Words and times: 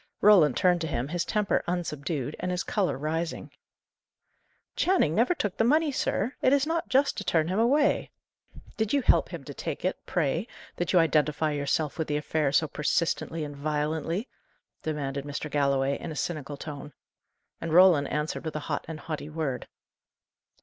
Roland 0.19 0.57
turned 0.57 0.81
to 0.81 0.87
him, 0.87 1.09
his 1.09 1.23
temper 1.23 1.63
unsubdued, 1.67 2.35
and 2.39 2.49
his 2.49 2.63
colour 2.63 2.97
rising. 2.97 3.51
"Channing 4.75 5.13
never 5.13 5.35
took 5.35 5.57
the 5.57 5.63
money, 5.63 5.91
sir! 5.91 6.33
It 6.41 6.53
is 6.53 6.65
not 6.65 6.89
just 6.89 7.17
to 7.17 7.23
turn 7.23 7.49
him 7.49 7.59
away." 7.59 8.09
"Did 8.77 8.93
you 8.93 9.03
help 9.03 9.29
him 9.29 9.43
to 9.43 9.53
take 9.53 9.85
it, 9.85 10.03
pray, 10.07 10.47
that 10.77 10.91
you 10.91 10.97
identify 10.97 11.51
yourself 11.51 11.99
with 11.99 12.07
the 12.07 12.17
affair 12.17 12.51
so 12.51 12.67
persistently 12.67 13.43
and 13.43 13.55
violently?" 13.55 14.27
demanded 14.81 15.23
Mr. 15.23 15.51
Galloway, 15.51 15.99
in 15.99 16.11
a 16.11 16.15
cynical 16.15 16.57
tone. 16.57 16.93
And 17.61 17.71
Roland 17.71 18.07
answered 18.07 18.43
with 18.43 18.55
a 18.55 18.59
hot 18.71 18.85
and 18.87 19.01
haughty 19.01 19.29
word. 19.29 19.67